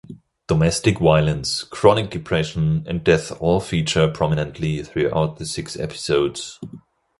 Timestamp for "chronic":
1.63-2.09